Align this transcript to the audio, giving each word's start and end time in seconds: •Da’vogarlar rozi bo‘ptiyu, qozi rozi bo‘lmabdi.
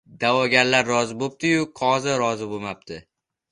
•Da’vogarlar 0.21 0.89
rozi 0.91 1.17
bo‘ptiyu, 1.19 1.69
qozi 1.83 2.19
rozi 2.25 2.51
bo‘lmabdi. 2.57 3.01